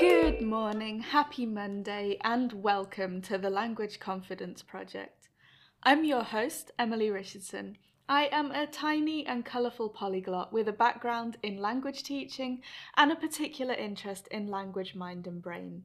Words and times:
Good 0.00 0.40
morning, 0.40 1.00
happy 1.00 1.44
Monday, 1.44 2.16
and 2.24 2.54
welcome 2.54 3.20
to 3.20 3.36
the 3.36 3.50
Language 3.50 4.00
Confidence 4.00 4.62
Project. 4.62 5.28
I'm 5.82 6.06
your 6.06 6.22
host, 6.22 6.70
Emily 6.78 7.10
Richardson. 7.10 7.76
I 8.08 8.30
am 8.32 8.50
a 8.50 8.66
tiny 8.66 9.26
and 9.26 9.44
colourful 9.44 9.90
polyglot 9.90 10.54
with 10.54 10.68
a 10.68 10.72
background 10.72 11.36
in 11.42 11.58
language 11.58 12.02
teaching 12.02 12.62
and 12.96 13.12
a 13.12 13.14
particular 13.14 13.74
interest 13.74 14.26
in 14.28 14.46
language, 14.46 14.94
mind, 14.94 15.26
and 15.26 15.42
brain. 15.42 15.82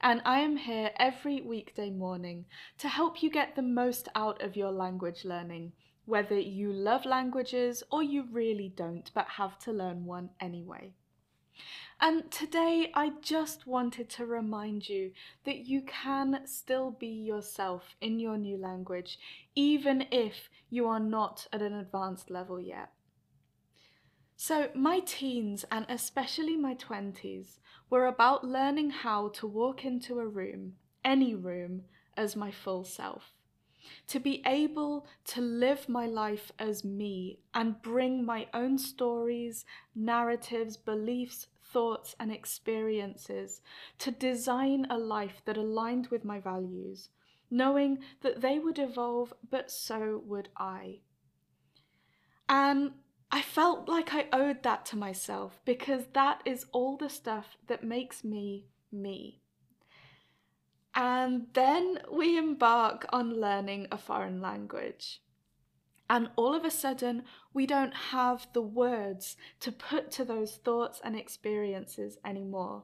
And 0.00 0.22
I 0.24 0.38
am 0.38 0.56
here 0.56 0.92
every 0.96 1.42
weekday 1.42 1.90
morning 1.90 2.46
to 2.78 2.88
help 2.88 3.22
you 3.22 3.28
get 3.28 3.56
the 3.56 3.62
most 3.62 4.08
out 4.14 4.40
of 4.40 4.56
your 4.56 4.72
language 4.72 5.26
learning, 5.26 5.72
whether 6.06 6.38
you 6.38 6.72
love 6.72 7.04
languages 7.04 7.82
or 7.92 8.02
you 8.02 8.24
really 8.32 8.72
don't 8.74 9.10
but 9.14 9.26
have 9.36 9.58
to 9.58 9.70
learn 9.70 10.06
one 10.06 10.30
anyway. 10.40 10.94
And 12.00 12.30
today 12.30 12.90
I 12.94 13.12
just 13.20 13.66
wanted 13.66 14.08
to 14.10 14.26
remind 14.26 14.88
you 14.88 15.12
that 15.44 15.66
you 15.66 15.82
can 15.82 16.46
still 16.46 16.90
be 16.90 17.08
yourself 17.08 17.94
in 18.00 18.18
your 18.18 18.38
new 18.38 18.56
language, 18.56 19.18
even 19.54 20.06
if 20.10 20.48
you 20.70 20.86
are 20.86 21.00
not 21.00 21.46
at 21.52 21.60
an 21.60 21.74
advanced 21.74 22.30
level 22.30 22.58
yet. 22.58 22.90
So, 24.36 24.70
my 24.74 25.00
teens 25.00 25.66
and 25.70 25.84
especially 25.90 26.56
my 26.56 26.74
20s 26.74 27.58
were 27.90 28.06
about 28.06 28.42
learning 28.42 28.90
how 28.90 29.28
to 29.28 29.46
walk 29.46 29.84
into 29.84 30.18
a 30.18 30.26
room, 30.26 30.76
any 31.04 31.34
room, 31.34 31.82
as 32.16 32.36
my 32.36 32.50
full 32.50 32.84
self. 32.84 33.34
To 34.08 34.20
be 34.20 34.42
able 34.46 35.06
to 35.26 35.40
live 35.40 35.88
my 35.88 36.06
life 36.06 36.52
as 36.58 36.84
me 36.84 37.38
and 37.54 37.80
bring 37.82 38.24
my 38.24 38.46
own 38.52 38.78
stories, 38.78 39.64
narratives, 39.94 40.76
beliefs, 40.76 41.46
thoughts, 41.62 42.14
and 42.18 42.32
experiences 42.32 43.60
to 43.98 44.10
design 44.10 44.86
a 44.90 44.98
life 44.98 45.42
that 45.44 45.56
aligned 45.56 46.08
with 46.08 46.24
my 46.24 46.40
values, 46.40 47.08
knowing 47.50 47.98
that 48.22 48.40
they 48.40 48.58
would 48.58 48.78
evolve, 48.78 49.32
but 49.50 49.70
so 49.70 50.22
would 50.24 50.48
I. 50.56 51.00
And 52.48 52.92
I 53.32 53.42
felt 53.42 53.88
like 53.88 54.12
I 54.12 54.26
owed 54.32 54.64
that 54.64 54.84
to 54.86 54.96
myself 54.96 55.60
because 55.64 56.06
that 56.14 56.42
is 56.44 56.66
all 56.72 56.96
the 56.96 57.08
stuff 57.08 57.56
that 57.68 57.84
makes 57.84 58.24
me 58.24 58.66
me. 58.90 59.39
And 60.94 61.46
then 61.52 62.00
we 62.10 62.36
embark 62.36 63.06
on 63.12 63.40
learning 63.40 63.86
a 63.92 63.98
foreign 63.98 64.40
language. 64.40 65.22
And 66.08 66.30
all 66.34 66.56
of 66.56 66.64
a 66.64 66.70
sudden, 66.70 67.22
we 67.54 67.66
don't 67.66 67.94
have 67.94 68.48
the 68.52 68.62
words 68.62 69.36
to 69.60 69.70
put 69.70 70.10
to 70.12 70.24
those 70.24 70.56
thoughts 70.56 71.00
and 71.04 71.16
experiences 71.16 72.18
anymore. 72.24 72.82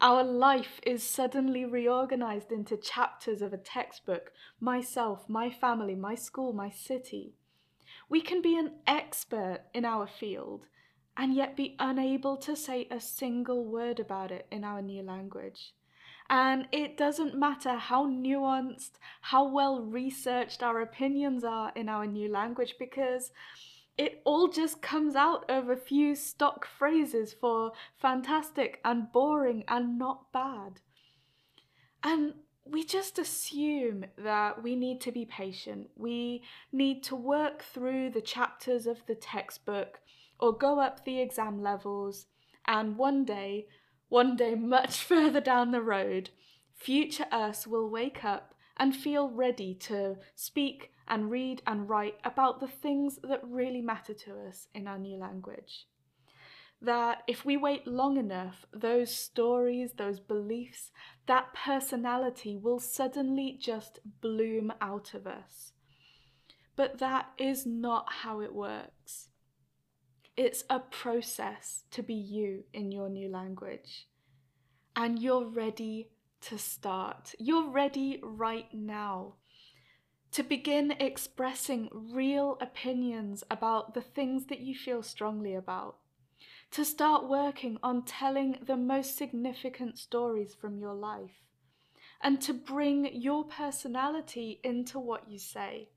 Our 0.00 0.24
life 0.24 0.80
is 0.84 1.04
suddenly 1.04 1.64
reorganized 1.64 2.50
into 2.50 2.76
chapters 2.76 3.40
of 3.40 3.52
a 3.52 3.58
textbook 3.58 4.32
myself, 4.58 5.28
my 5.28 5.48
family, 5.48 5.94
my 5.94 6.16
school, 6.16 6.52
my 6.52 6.70
city. 6.70 7.34
We 8.08 8.20
can 8.20 8.42
be 8.42 8.58
an 8.58 8.72
expert 8.86 9.60
in 9.72 9.84
our 9.84 10.08
field 10.08 10.66
and 11.16 11.34
yet 11.34 11.56
be 11.56 11.76
unable 11.78 12.36
to 12.38 12.56
say 12.56 12.88
a 12.90 12.98
single 12.98 13.64
word 13.64 14.00
about 14.00 14.32
it 14.32 14.46
in 14.50 14.64
our 14.64 14.82
new 14.82 15.02
language. 15.02 15.72
And 16.30 16.68
it 16.70 16.96
doesn't 16.96 17.36
matter 17.36 17.74
how 17.74 18.06
nuanced, 18.06 18.92
how 19.20 19.48
well 19.48 19.82
researched 19.82 20.62
our 20.62 20.80
opinions 20.80 21.42
are 21.42 21.72
in 21.74 21.88
our 21.88 22.06
new 22.06 22.30
language 22.30 22.76
because 22.78 23.32
it 23.98 24.22
all 24.24 24.46
just 24.46 24.80
comes 24.80 25.16
out 25.16 25.44
of 25.50 25.68
a 25.68 25.76
few 25.76 26.14
stock 26.14 26.66
phrases 26.66 27.32
for 27.32 27.72
fantastic 28.00 28.80
and 28.84 29.10
boring 29.10 29.64
and 29.66 29.98
not 29.98 30.32
bad. 30.32 30.80
And 32.04 32.34
we 32.64 32.84
just 32.84 33.18
assume 33.18 34.04
that 34.16 34.62
we 34.62 34.76
need 34.76 35.00
to 35.00 35.10
be 35.10 35.24
patient. 35.24 35.90
We 35.96 36.44
need 36.72 37.02
to 37.04 37.16
work 37.16 37.62
through 37.62 38.10
the 38.10 38.20
chapters 38.20 38.86
of 38.86 39.04
the 39.06 39.16
textbook 39.16 39.98
or 40.38 40.56
go 40.56 40.78
up 40.78 41.04
the 41.04 41.20
exam 41.20 41.60
levels, 41.60 42.26
and 42.66 42.96
one 42.96 43.24
day 43.24 43.66
one 44.10 44.36
day, 44.36 44.54
much 44.54 45.02
further 45.04 45.40
down 45.40 45.70
the 45.70 45.80
road, 45.80 46.28
future 46.74 47.26
us 47.32 47.66
will 47.66 47.88
wake 47.88 48.22
up 48.22 48.54
and 48.76 48.94
feel 48.94 49.30
ready 49.30 49.74
to 49.74 50.16
speak 50.34 50.90
and 51.08 51.30
read 51.30 51.62
and 51.66 51.88
write 51.88 52.16
about 52.24 52.60
the 52.60 52.68
things 52.68 53.18
that 53.22 53.40
really 53.42 53.82
matter 53.82 54.14
to 54.14 54.32
us 54.48 54.68
in 54.74 54.86
our 54.86 54.98
new 54.98 55.16
language. 55.16 55.86
That 56.82 57.22
if 57.26 57.44
we 57.44 57.56
wait 57.56 57.86
long 57.86 58.16
enough, 58.16 58.64
those 58.72 59.14
stories, 59.14 59.92
those 59.96 60.18
beliefs, 60.18 60.90
that 61.26 61.52
personality 61.52 62.56
will 62.56 62.78
suddenly 62.78 63.58
just 63.60 63.98
bloom 64.22 64.72
out 64.80 65.12
of 65.12 65.26
us. 65.26 65.72
But 66.76 66.98
that 66.98 67.32
is 67.36 67.66
not 67.66 68.06
how 68.22 68.40
it 68.40 68.54
works. 68.54 69.28
It's 70.36 70.64
a 70.70 70.78
process 70.78 71.84
to 71.90 72.02
be 72.02 72.14
you 72.14 72.64
in 72.72 72.92
your 72.92 73.08
new 73.08 73.28
language. 73.28 74.08
And 74.96 75.18
you're 75.18 75.46
ready 75.46 76.10
to 76.42 76.58
start. 76.58 77.34
You're 77.38 77.68
ready 77.68 78.20
right 78.22 78.72
now 78.72 79.34
to 80.32 80.42
begin 80.42 80.92
expressing 80.92 81.88
real 81.92 82.56
opinions 82.60 83.42
about 83.50 83.94
the 83.94 84.00
things 84.00 84.46
that 84.46 84.60
you 84.60 84.74
feel 84.74 85.02
strongly 85.02 85.54
about. 85.54 85.96
To 86.72 86.84
start 86.84 87.28
working 87.28 87.78
on 87.82 88.04
telling 88.04 88.58
the 88.64 88.76
most 88.76 89.18
significant 89.18 89.98
stories 89.98 90.54
from 90.54 90.78
your 90.78 90.94
life. 90.94 91.42
And 92.22 92.40
to 92.42 92.54
bring 92.54 93.08
your 93.12 93.44
personality 93.44 94.60
into 94.62 94.98
what 94.98 95.28
you 95.28 95.38
say. 95.38 95.88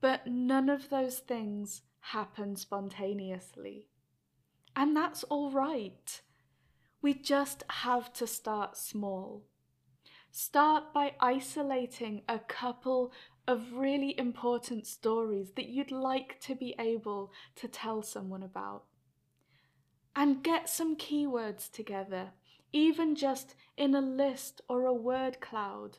But 0.00 0.26
none 0.26 0.68
of 0.68 0.88
those 0.88 1.18
things 1.18 1.82
happen 2.02 2.56
spontaneously. 2.56 3.86
And 4.74 4.96
that's 4.96 5.22
all 5.24 5.50
right. 5.50 6.20
We 7.00 7.14
just 7.14 7.62
have 7.68 8.12
to 8.14 8.26
start 8.26 8.76
small. 8.76 9.44
Start 10.30 10.94
by 10.94 11.14
isolating 11.20 12.22
a 12.28 12.38
couple 12.38 13.12
of 13.46 13.74
really 13.74 14.18
important 14.18 14.86
stories 14.86 15.52
that 15.56 15.68
you'd 15.68 15.90
like 15.90 16.40
to 16.40 16.54
be 16.54 16.74
able 16.78 17.32
to 17.56 17.68
tell 17.68 18.02
someone 18.02 18.42
about. 18.42 18.84
And 20.14 20.42
get 20.42 20.68
some 20.68 20.96
keywords 20.96 21.70
together, 21.70 22.30
even 22.72 23.14
just 23.14 23.54
in 23.76 23.94
a 23.94 24.00
list 24.00 24.60
or 24.68 24.86
a 24.86 24.92
word 24.92 25.40
cloud. 25.40 25.98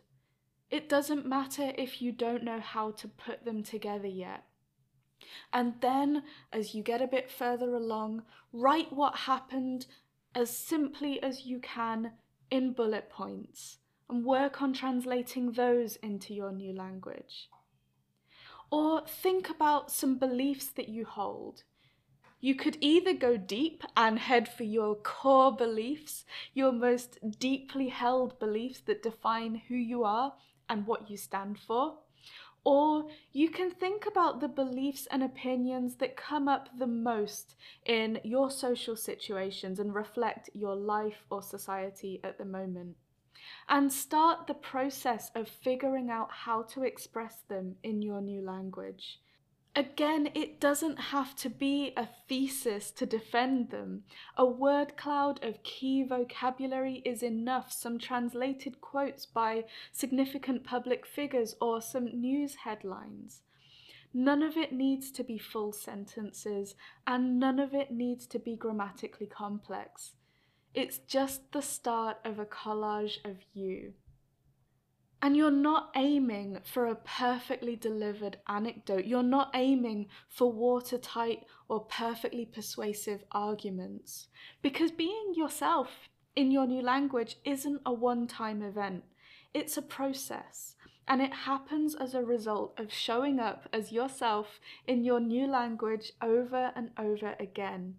It 0.69 0.89
doesn't 0.89 1.25
matter 1.25 1.71
if 1.77 2.01
you 2.01 2.11
don't 2.11 2.43
know 2.43 2.59
how 2.59 2.91
to 2.91 3.07
put 3.07 3.45
them 3.45 3.61
together 3.63 4.07
yet. 4.07 4.45
And 5.51 5.75
then, 5.81 6.23
as 6.51 6.73
you 6.73 6.83
get 6.83 7.01
a 7.01 7.07
bit 7.07 7.31
further 7.31 7.75
along, 7.75 8.23
write 8.51 8.91
what 8.91 9.15
happened 9.15 9.85
as 10.35 10.55
simply 10.55 11.21
as 11.21 11.45
you 11.45 11.59
can 11.59 12.11
in 12.49 12.73
bullet 12.73 13.09
points 13.09 13.77
and 14.09 14.25
work 14.25 14.61
on 14.61 14.73
translating 14.73 15.53
those 15.53 15.95
into 15.97 16.33
your 16.33 16.51
new 16.51 16.73
language. 16.73 17.49
Or 18.71 19.05
think 19.05 19.49
about 19.49 19.91
some 19.91 20.17
beliefs 20.17 20.67
that 20.67 20.89
you 20.89 21.05
hold. 21.05 21.63
You 22.39 22.55
could 22.55 22.77
either 22.81 23.13
go 23.13 23.37
deep 23.37 23.83
and 23.95 24.19
head 24.19 24.49
for 24.49 24.63
your 24.63 24.95
core 24.95 25.55
beliefs, 25.55 26.25
your 26.53 26.71
most 26.73 27.17
deeply 27.39 27.89
held 27.89 28.37
beliefs 28.37 28.81
that 28.81 29.01
define 29.01 29.61
who 29.67 29.75
you 29.75 30.03
are 30.03 30.33
and 30.67 30.85
what 30.85 31.09
you 31.09 31.15
stand 31.15 31.57
for, 31.57 31.99
or 32.65 33.07
you 33.33 33.49
can 33.49 33.71
think 33.71 34.05
about 34.05 34.39
the 34.39 34.47
beliefs 34.47 35.07
and 35.11 35.21
opinions 35.21 35.95
that 35.95 36.15
come 36.15 36.47
up 36.47 36.69
the 36.77 36.87
most 36.87 37.55
in 37.85 38.19
your 38.23 38.49
social 38.49 38.95
situations 38.95 39.79
and 39.79 39.93
reflect 39.93 40.49
your 40.53 40.75
life 40.75 41.25
or 41.29 41.41
society 41.41 42.21
at 42.23 42.37
the 42.37 42.45
moment. 42.45 42.95
And 43.67 43.91
start 43.91 44.47
the 44.47 44.53
process 44.53 45.29
of 45.35 45.49
figuring 45.49 46.09
out 46.09 46.29
how 46.31 46.63
to 46.63 46.83
express 46.83 47.41
them 47.49 47.75
in 47.83 48.01
your 48.01 48.21
new 48.21 48.41
language. 48.41 49.19
Again, 49.75 50.29
it 50.35 50.59
doesn't 50.59 50.99
have 50.99 51.35
to 51.37 51.49
be 51.49 51.93
a 51.97 52.07
thesis 52.29 52.91
to 52.91 53.07
defend 53.07 53.71
them. 53.71 54.03
A 54.37 54.45
word 54.45 54.95
cloud 54.95 55.43
of 55.43 55.63
key 55.63 56.03
vocabulary 56.03 57.01
is 57.03 57.23
enough, 57.23 57.71
some 57.71 57.97
translated 57.97 58.81
quotes 58.81 59.25
by 59.25 59.63
significant 59.91 60.63
public 60.63 61.07
figures 61.07 61.55
or 61.59 61.81
some 61.81 62.05
news 62.05 62.55
headlines. 62.65 63.41
None 64.13 64.43
of 64.43 64.57
it 64.57 64.71
needs 64.71 65.09
to 65.09 65.23
be 65.23 65.39
full 65.39 65.71
sentences, 65.71 66.75
and 67.07 67.39
none 67.39 67.57
of 67.57 67.73
it 67.73 67.89
needs 67.89 68.27
to 68.27 68.37
be 68.37 68.55
grammatically 68.55 69.25
complex. 69.25 70.11
It's 70.75 70.99
just 70.99 71.51
the 71.51 71.63
start 71.63 72.17
of 72.23 72.37
a 72.37 72.45
collage 72.45 73.25
of 73.25 73.37
you. 73.53 73.93
And 75.23 75.37
you're 75.37 75.51
not 75.51 75.91
aiming 75.95 76.57
for 76.65 76.85
a 76.85 76.95
perfectly 76.95 77.77
delivered 77.77 78.39
anecdote. 78.49 79.05
You're 79.05 79.23
not 79.23 79.51
aiming 79.53 80.07
for 80.27 80.51
watertight 80.51 81.45
or 81.69 81.85
perfectly 81.85 82.45
persuasive 82.45 83.23
arguments. 83.31 84.27
Because 84.61 84.91
being 84.91 85.33
yourself 85.33 86.09
in 86.35 86.51
your 86.51 86.67
new 86.67 86.81
language 86.81 87.37
isn't 87.45 87.81
a 87.85 87.93
one 87.93 88.27
time 88.27 88.61
event, 88.61 89.05
it's 89.53 89.77
a 89.77 89.81
process. 89.81 90.75
And 91.07 91.21
it 91.21 91.33
happens 91.33 91.95
as 91.95 92.13
a 92.13 92.21
result 92.21 92.77
of 92.77 92.91
showing 92.91 93.39
up 93.39 93.69
as 93.71 93.93
yourself 93.93 94.59
in 94.87 95.05
your 95.05 95.21
new 95.21 95.47
language 95.47 96.11
over 96.21 96.73
and 96.75 96.91
over 96.97 97.37
again. 97.39 97.95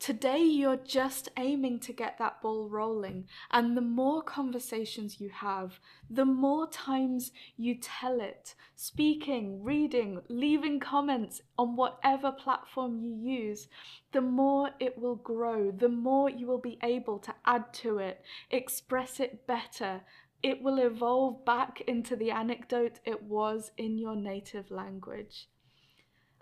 Today, 0.00 0.42
you're 0.42 0.78
just 0.78 1.28
aiming 1.36 1.78
to 1.80 1.92
get 1.92 2.16
that 2.16 2.40
ball 2.40 2.66
rolling, 2.70 3.28
and 3.50 3.76
the 3.76 3.82
more 3.82 4.22
conversations 4.22 5.20
you 5.20 5.28
have, 5.28 5.78
the 6.08 6.24
more 6.24 6.66
times 6.70 7.32
you 7.58 7.74
tell 7.74 8.18
it, 8.18 8.54
speaking, 8.74 9.62
reading, 9.62 10.22
leaving 10.30 10.80
comments 10.80 11.42
on 11.58 11.76
whatever 11.76 12.32
platform 12.32 12.98
you 12.98 13.14
use, 13.14 13.68
the 14.12 14.22
more 14.22 14.70
it 14.80 14.96
will 14.96 15.16
grow, 15.16 15.70
the 15.70 15.90
more 15.90 16.30
you 16.30 16.46
will 16.46 16.62
be 16.62 16.78
able 16.82 17.18
to 17.18 17.34
add 17.44 17.70
to 17.74 17.98
it, 17.98 18.24
express 18.50 19.20
it 19.20 19.46
better. 19.46 20.00
It 20.42 20.62
will 20.62 20.78
evolve 20.78 21.44
back 21.44 21.82
into 21.82 22.16
the 22.16 22.30
anecdote 22.30 23.00
it 23.04 23.22
was 23.24 23.70
in 23.76 23.98
your 23.98 24.16
native 24.16 24.70
language. 24.70 25.50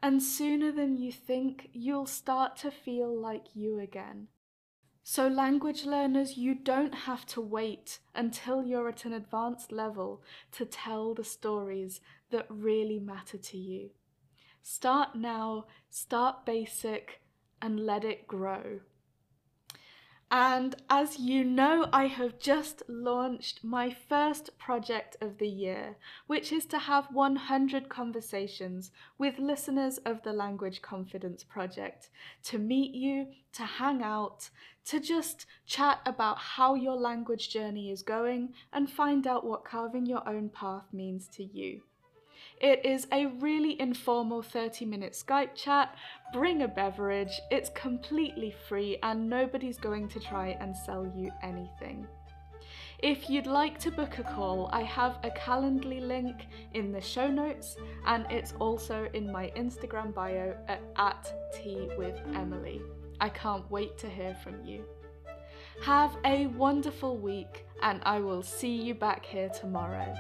And 0.03 0.23
sooner 0.23 0.71
than 0.71 0.97
you 0.97 1.11
think, 1.11 1.71
you'll 1.73 2.07
start 2.07 2.57
to 2.59 2.71
feel 2.71 3.15
like 3.15 3.55
you 3.55 3.81
again. 3.81 4.29
So, 5.03 5.27
language 5.27 5.87
learners, 5.87 6.37
you 6.37 6.55
don't 6.55 6.95
have 6.95 7.25
to 7.27 7.41
wait 7.41 7.99
until 8.15 8.63
you're 8.63 8.89
at 8.89 9.07
an 9.07 9.15
advanced 9.15 9.73
level 9.73 10.23
to 10.53 10.67
tell 10.67 11.15
the 11.15 11.25
stories 11.25 12.01
that 12.31 12.47
really 12.49 12.99
matter 12.99 13.39
to 13.39 13.57
you. 13.57 13.91
Start 14.63 15.15
now, 15.17 15.65
start 15.89 16.45
basic, 16.45 17.23
and 17.63 17.81
let 17.81 18.05
it 18.05 18.29
grow. 18.29 18.81
And 20.31 20.77
as 20.91 21.19
you 21.19 21.43
know, 21.43 21.89
I 21.91 22.07
have 22.07 22.39
just 22.39 22.83
launched 22.87 23.65
my 23.65 23.97
first 24.09 24.59
project 24.59 25.17
of 25.23 25.39
the 25.39 25.49
year, 25.49 25.97
which 26.27 26.53
is 26.53 26.67
to 26.67 26.79
have 26.79 27.07
100 27.11 27.89
conversations 27.89 28.91
with 29.17 29.39
listeners 29.39 29.97
of 30.05 30.23
the 30.23 30.35
Language 30.35 30.83
Confidence 30.83 31.45
Project 31.45 32.11
to 32.45 32.59
meet 32.59 32.95
you, 32.95 33.29
to 33.55 33.63
hang 33.63 34.03
out, 34.03 34.51
to 34.85 35.01
just 35.01 35.47
chat 35.67 36.01
about 36.05 36.37
how 36.37 36.75
your 36.75 36.97
language 36.97 37.49
journey 37.49 37.91
is 37.91 38.03
going 38.03 38.53
and 38.71 38.91
find 38.91 39.27
out 39.27 39.47
what 39.47 39.65
carving 39.65 40.05
your 40.05 40.29
own 40.29 40.51
path 40.51 40.85
means 40.93 41.27
to 41.29 41.43
you. 41.43 41.81
It 42.61 42.85
is 42.85 43.07
a 43.13 43.27
really 43.27 43.81
informal 43.81 44.43
30 44.43 44.85
minute 44.85 45.13
Skype 45.13 45.55
chat. 45.55 45.95
Bring 46.33 46.63
a 46.63 46.69
beverage, 46.69 47.41
it's 47.51 47.71
completely 47.71 48.55
free, 48.69 48.99
and 49.03 49.29
nobody's 49.29 49.79
going 49.79 50.09
to 50.09 50.21
try 50.21 50.57
and 50.61 50.77
sell 50.77 51.07
you 51.17 51.31
anything. 51.43 52.07
If 53.01 53.31
you'd 53.31 53.47
like 53.47 53.79
to 53.81 53.93
book 53.93 54.19
a 54.19 54.25
call, 54.25 54.69
I 54.73 54.83
have 54.83 55.19
a 55.23 55.31
Calendly 55.31 56.01
link 56.01 56.49
in 56.75 56.91
the 56.91 57.01
show 57.01 57.29
notes, 57.29 57.77
and 58.07 58.27
it's 58.29 58.55
also 58.59 59.09
in 59.15 59.31
my 59.31 59.53
Instagram 59.57 60.13
bio 60.13 60.57
at, 60.67 60.83
at 60.97 61.33
tea 61.55 61.89
with 61.97 62.21
Emily. 62.35 62.83
I 63.21 63.29
can't 63.29 63.71
wait 63.71 63.99
to 63.99 64.09
hear 64.09 64.35
from 64.43 64.65
you. 64.65 64.85
Have 65.83 66.17
a 66.25 66.49
wonderful 66.49 67.17
week, 67.17 67.67
and 67.83 68.03
I 68.05 68.19
will 68.19 68.43
see 68.43 68.75
you 68.75 68.95
back 68.95 69.25
here 69.25 69.49
tomorrow. 69.49 70.13